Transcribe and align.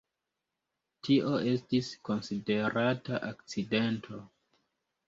Tio 1.07 1.35
estis 1.51 1.91
konsiderata 2.09 3.25
akcidento. 3.33 4.27